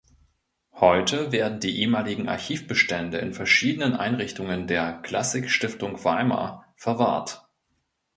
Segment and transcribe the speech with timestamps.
[0.73, 7.47] Heute werden die ehemaligen Archivbestände in verschiedenen Einrichtungen der "Klassik Stiftung Weimar" verwahrt.